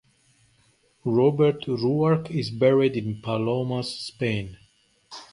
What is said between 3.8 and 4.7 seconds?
Spain.